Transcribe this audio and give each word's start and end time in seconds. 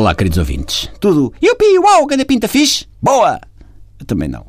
Olá, 0.00 0.14
queridos 0.14 0.38
ouvintes. 0.38 0.90
Tudo 0.98 1.30
yupi, 1.44 1.78
uau, 1.78 2.06
ganda 2.06 2.24
pinta 2.24 2.48
fixe? 2.48 2.86
Boa! 3.02 3.38
Eu 3.98 4.06
também 4.06 4.30
não. 4.30 4.46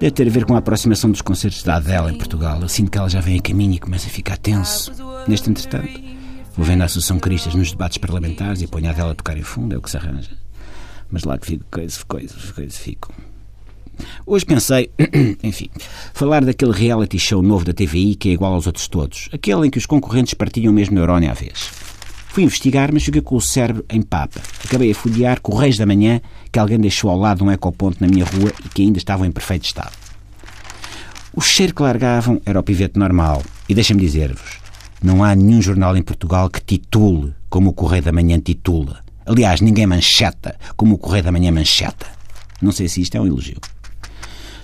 Deve 0.00 0.10
ter 0.10 0.26
a 0.26 0.30
ver 0.32 0.44
com 0.44 0.56
a 0.56 0.58
aproximação 0.58 1.12
dos 1.12 1.22
concertos 1.22 1.62
da 1.62 1.76
Adele 1.76 2.12
em 2.12 2.18
Portugal. 2.18 2.60
Eu 2.60 2.68
sinto 2.68 2.90
que 2.90 2.98
ela 2.98 3.08
já 3.08 3.20
vem 3.20 3.38
a 3.38 3.40
caminho 3.40 3.74
e 3.74 3.78
começa 3.78 4.08
a 4.08 4.10
ficar 4.10 4.36
tenso. 4.36 4.92
Neste 5.28 5.48
entretanto, 5.48 5.92
vou 6.56 6.66
vendo 6.66 6.82
a 6.82 6.86
Associação 6.86 7.20
Cristas 7.20 7.54
nos 7.54 7.70
debates 7.70 7.98
parlamentares 7.98 8.60
e 8.62 8.66
ponho 8.66 8.88
a 8.88 8.90
Adele 8.90 9.10
a 9.10 9.14
tocar 9.14 9.38
em 9.38 9.44
fundo, 9.44 9.76
é 9.76 9.78
o 9.78 9.80
que 9.80 9.88
se 9.88 9.96
arranja. 9.96 10.32
Mas 11.08 11.22
lá 11.22 11.38
que 11.38 11.46
fico, 11.46 11.64
coisa, 11.70 12.00
coisa, 12.08 12.34
coisa, 12.52 12.76
fico. 12.76 13.14
Hoje 14.26 14.44
pensei, 14.44 14.90
enfim, 15.44 15.70
falar 16.12 16.44
daquele 16.44 16.72
reality 16.72 17.16
show 17.16 17.42
novo 17.42 17.64
da 17.64 17.72
TVI 17.72 18.16
que 18.16 18.30
é 18.30 18.32
igual 18.32 18.54
aos 18.54 18.66
outros 18.66 18.88
todos. 18.88 19.28
Aquele 19.32 19.68
em 19.68 19.70
que 19.70 19.78
os 19.78 19.86
concorrentes 19.86 20.34
partilham 20.34 20.72
o 20.72 20.74
mesmo 20.74 20.96
neurónio 20.96 21.30
à 21.30 21.32
vez. 21.32 21.91
Fui 22.32 22.44
investigar, 22.44 22.90
mas 22.90 23.04
fiquei 23.04 23.20
com 23.20 23.36
o 23.36 23.42
cérebro 23.42 23.84
em 23.90 24.00
papa. 24.00 24.40
Acabei 24.64 24.90
a 24.90 24.94
folhear 24.94 25.38
Correios 25.42 25.76
da 25.76 25.84
Manhã 25.84 26.18
que 26.50 26.58
alguém 26.58 26.80
deixou 26.80 27.10
ao 27.10 27.18
lado 27.18 27.38
de 27.38 27.44
um 27.44 27.52
ecoponto 27.52 27.98
na 28.00 28.08
minha 28.08 28.24
rua 28.24 28.50
e 28.64 28.70
que 28.70 28.80
ainda 28.80 28.96
estavam 28.96 29.26
em 29.26 29.30
perfeito 29.30 29.66
estado. 29.66 29.92
O 31.34 31.42
cheiro 31.42 31.74
que 31.74 31.82
largavam 31.82 32.40
era 32.46 32.58
o 32.58 32.62
pivete 32.62 32.98
normal. 32.98 33.42
E 33.68 33.74
deixem-me 33.74 34.00
dizer-vos, 34.00 34.60
não 35.02 35.22
há 35.22 35.34
nenhum 35.34 35.60
jornal 35.60 35.94
em 35.94 36.02
Portugal 36.02 36.48
que 36.48 36.62
titule 36.62 37.34
como 37.50 37.68
o 37.68 37.72
Correio 37.74 38.02
da 38.02 38.12
Manhã 38.12 38.40
titula. 38.40 39.04
Aliás, 39.26 39.60
ninguém 39.60 39.86
mancheta 39.86 40.56
como 40.74 40.94
o 40.94 40.98
Correio 40.98 41.24
da 41.24 41.32
Manhã 41.32 41.52
mancheta. 41.52 42.06
Não 42.62 42.72
sei 42.72 42.88
se 42.88 43.02
isto 43.02 43.14
é 43.14 43.20
um 43.20 43.26
elogio. 43.26 43.58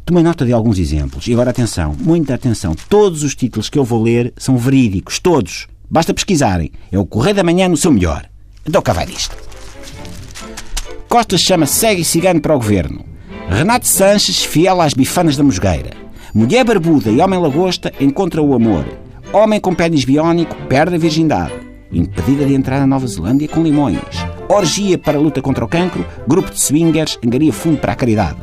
Tomei 0.07 0.23
nota 0.23 0.47
de 0.47 0.55
alguns 0.55 0.79
exemplos. 0.79 1.29
E 1.29 1.35
agora 1.35 1.51
atenção, 1.51 1.95
muita 2.01 2.33
atenção. 2.33 2.75
Todos 2.89 3.23
os 3.23 3.35
títulos 3.35 3.69
que 3.69 3.79
eu 3.79 3.85
vou 3.85 4.03
ler 4.03 4.33
são 4.39 4.57
verídicos. 4.57 5.19
Todos. 5.19 5.69
Basta 5.91 6.13
pesquisarem. 6.13 6.71
É 6.93 6.99
o 6.99 7.07
Correio 7.07 7.37
da 7.37 7.45
Manhã 7.45 7.69
no 7.69 7.77
seu 7.77 7.91
melhor. 7.91 8.27
Então 8.67 8.83
cá 8.83 8.93
vai 8.93 9.07
disto. 9.07 9.37
Costa 11.09 11.39
chama 11.39 11.67
segue 11.67 12.05
cigano 12.05 12.41
para 12.41 12.55
o 12.55 12.59
governo. 12.59 13.05
Renato 13.49 13.87
Sanches, 13.87 14.45
fiel 14.45 14.81
às 14.81 14.93
bifanas 14.93 15.37
da 15.37 15.43
Mosgueira. 15.43 15.91
Mulher 16.35 16.65
barbuda 16.65 17.11
e 17.11 17.21
homem 17.21 17.41
lagosta 17.41 17.93
encontram 17.99 18.45
o 18.47 18.55
amor. 18.55 18.85
Homem 19.33 19.59
com 19.59 19.75
pênis 19.75 20.05
biónico 20.05 20.55
perde 20.69 20.97
a 20.97 20.99
virgindade. 20.99 21.55
Impedida 21.91 22.45
de 22.45 22.55
entrar 22.55 22.79
na 22.79 22.87
Nova 22.87 23.07
Zelândia 23.07 23.49
com 23.49 23.63
limões. 23.63 23.99
Orgia 24.49 24.99
para 24.99 25.17
a 25.17 25.21
luta 25.21 25.41
contra 25.41 25.65
o 25.65 25.69
cancro. 25.69 26.05
Grupo 26.27 26.51
de 26.51 26.61
swingers 26.61 27.19
angaria 27.25 27.53
fundo 27.53 27.79
para 27.79 27.93
a 27.93 27.97
caridade. 27.97 28.37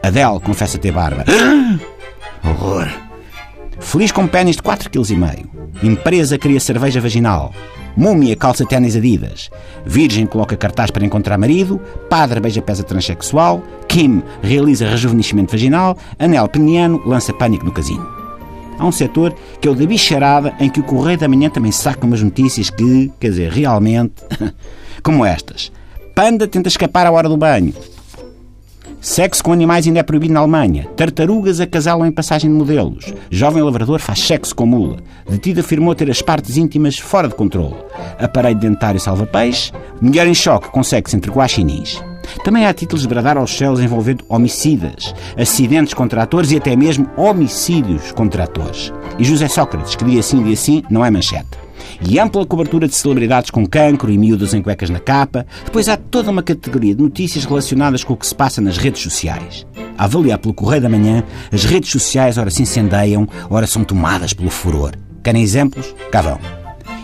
Adele 0.00 0.38
confessa 0.40 0.78
ter 0.78 0.92
barba. 0.92 1.24
Horror. 2.44 2.88
Feliz 3.80 4.12
com 4.12 4.28
pênis 4.28 4.56
de 4.56 4.62
4,5 4.62 4.90
kg. 4.90 5.51
Empresa 5.82 6.38
cria 6.38 6.60
cerveja 6.60 7.00
vaginal. 7.00 7.52
Múmia 7.96 8.36
calça 8.36 8.64
ténis 8.64 8.94
Adidas. 8.94 9.50
Virgem 9.84 10.26
coloca 10.26 10.56
cartaz 10.56 10.90
para 10.90 11.04
encontrar 11.04 11.36
marido. 11.36 11.80
Padre 12.08 12.38
beija 12.38 12.62
pesa 12.62 12.84
transexual. 12.84 13.60
Kim 13.88 14.22
realiza 14.42 14.88
rejuvenescimento 14.88 15.50
vaginal. 15.50 15.98
Anel 16.18 16.48
peniano 16.48 17.02
lança 17.04 17.32
pânico 17.32 17.64
no 17.64 17.72
casino. 17.72 18.06
Há 18.78 18.86
um 18.86 18.92
setor 18.92 19.34
que 19.60 19.66
é 19.66 19.70
o 19.70 19.74
da 19.74 19.84
bicharada 19.84 20.54
em 20.60 20.70
que 20.70 20.80
o 20.80 20.84
Correio 20.84 21.18
da 21.18 21.28
Manhã 21.28 21.50
também 21.50 21.72
saca 21.72 22.06
umas 22.06 22.22
notícias 22.22 22.70
que, 22.70 23.12
quer 23.18 23.30
dizer, 23.30 23.50
realmente, 23.50 24.14
como 25.02 25.26
estas. 25.26 25.72
Panda 26.14 26.46
tenta 26.46 26.68
escapar 26.68 27.06
à 27.06 27.10
hora 27.10 27.28
do 27.28 27.36
banho. 27.36 27.74
Sexo 29.02 29.42
com 29.42 29.52
animais 29.52 29.84
ainda 29.84 29.98
é 29.98 30.02
proibido 30.04 30.32
na 30.32 30.38
Alemanha. 30.38 30.86
Tartarugas 30.96 31.58
acasalam 31.58 32.06
em 32.06 32.12
passagem 32.12 32.48
de 32.48 32.56
modelos. 32.56 33.12
Jovem 33.32 33.60
lavrador 33.60 33.98
faz 33.98 34.20
sexo 34.20 34.54
com 34.54 34.64
mula. 34.64 34.98
Detido 35.28 35.58
afirmou 35.58 35.92
ter 35.92 36.08
as 36.08 36.22
partes 36.22 36.56
íntimas 36.56 36.96
fora 36.98 37.26
de 37.26 37.34
controle. 37.34 37.74
Aparelho 38.16 38.60
dentário 38.60 39.00
salva-peixe. 39.00 39.72
Mulher 40.00 40.28
em 40.28 40.34
choque 40.34 40.70
consegue 40.70 41.10
se 41.10 41.16
entre 41.16 41.32
guaxinins. 41.32 42.00
Também 42.44 42.64
há 42.64 42.72
títulos 42.72 43.02
de 43.02 43.08
bradar 43.08 43.36
aos 43.36 43.50
céus 43.50 43.80
envolvendo 43.80 44.24
homicidas, 44.28 45.12
acidentes 45.36 45.94
contra 45.94 46.22
atores 46.22 46.52
e 46.52 46.56
até 46.56 46.76
mesmo 46.76 47.10
homicídios 47.16 48.12
contra 48.12 48.44
atores. 48.44 48.92
E 49.18 49.24
José 49.24 49.48
Sócrates, 49.48 49.96
que 49.96 50.04
dia 50.04 50.20
assim, 50.20 50.44
dia 50.44 50.54
assim, 50.54 50.84
não 50.88 51.04
é 51.04 51.10
manchete 51.10 51.61
e 52.08 52.18
ampla 52.18 52.46
cobertura 52.46 52.88
de 52.88 52.94
celebridades 52.94 53.50
com 53.50 53.66
cancro 53.66 54.10
e 54.10 54.18
miúdas 54.18 54.54
em 54.54 54.62
cuecas 54.62 54.90
na 54.90 55.00
capa. 55.00 55.46
Depois 55.64 55.88
há 55.88 55.96
toda 55.96 56.30
uma 56.30 56.42
categoria 56.42 56.94
de 56.94 57.02
notícias 57.02 57.44
relacionadas 57.44 58.04
com 58.04 58.14
o 58.14 58.16
que 58.16 58.26
se 58.26 58.34
passa 58.34 58.60
nas 58.60 58.76
redes 58.76 59.02
sociais. 59.02 59.66
A 59.96 60.04
avaliar 60.04 60.38
pelo 60.38 60.54
Correio 60.54 60.82
da 60.82 60.88
Manhã, 60.88 61.22
as 61.50 61.64
redes 61.64 61.90
sociais 61.90 62.38
ora 62.38 62.50
se 62.50 62.62
incendeiam, 62.62 63.28
ora 63.48 63.66
são 63.66 63.84
tomadas 63.84 64.32
pelo 64.32 64.50
furor. 64.50 64.92
Querem 65.22 65.42
exemplos? 65.42 65.94
Cá 66.10 66.20
vão. 66.20 66.38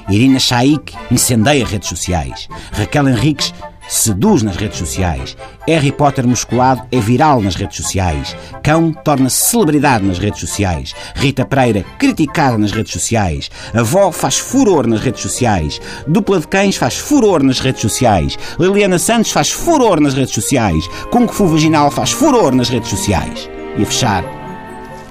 Irina 0.08 0.38
Shaik 0.38 0.94
incendeia 1.10 1.66
redes 1.66 1.88
sociais. 1.88 2.48
Raquel 2.72 3.08
Henriques 3.08 3.52
seduz 3.88 4.42
nas 4.42 4.56
redes 4.56 4.78
sociais. 4.78 5.36
Harry 5.66 5.90
Potter 5.90 6.26
musculado 6.26 6.82
é 6.92 7.00
viral 7.00 7.40
nas 7.40 7.56
redes 7.56 7.76
sociais. 7.78 8.36
Cão 8.62 8.92
torna-se 8.92 9.48
celebridade 9.48 10.04
nas 10.04 10.18
redes 10.18 10.40
sociais. 10.40 10.94
Rita 11.14 11.44
Pereira 11.44 11.84
criticada 11.98 12.58
nas 12.58 12.70
redes 12.70 12.92
sociais. 12.92 13.50
Avó 13.74 14.12
faz 14.12 14.38
furor 14.38 14.86
nas 14.86 15.00
redes 15.00 15.22
sociais. 15.22 15.80
Dupla 16.06 16.40
de 16.40 16.46
cães 16.46 16.76
faz 16.76 16.96
furor 16.96 17.42
nas 17.42 17.60
redes 17.60 17.80
sociais. 17.80 18.38
Liliana 18.58 18.98
Santos 18.98 19.32
faz 19.32 19.50
furor 19.50 20.00
nas 20.00 20.14
redes 20.14 20.34
sociais. 20.34 20.88
Kung 21.10 21.26
Fu 21.26 21.46
Vaginal 21.46 21.90
faz 21.90 22.12
furor 22.12 22.54
nas 22.54 22.68
redes 22.68 22.90
sociais. 22.90 23.48
E 23.76 23.82
a 23.82 23.86
fechar, 23.86 24.24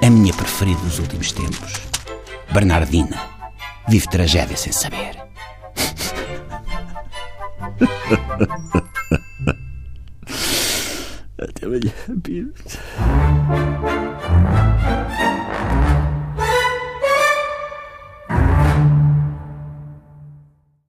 a 0.01 0.09
minha 0.09 0.33
preferida 0.33 0.79
dos 0.81 0.99
últimos 0.99 1.31
tempos. 1.31 1.73
Bernardina 2.51 3.17
vive 3.87 4.07
tragédia 4.07 4.55
sem 4.57 4.71
saber. 4.71 5.17
Det 11.67 11.71
var 11.71 11.91
jävligt. 12.07 12.79